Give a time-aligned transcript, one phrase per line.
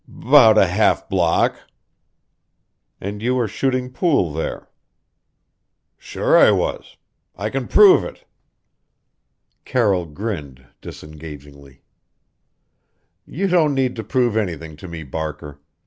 [0.07, 1.59] "'Bout a half block."
[2.99, 4.67] "And you were shooting pool there?"
[5.95, 6.97] "Sure I was!
[7.35, 8.25] I c'n prove it."
[9.63, 11.83] Carroll grinned disengagingly.
[13.27, 15.61] "You don't need to prove anything to me, Barker.